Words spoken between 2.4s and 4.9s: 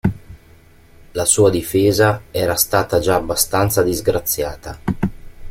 stata già abbastanza disgraziata.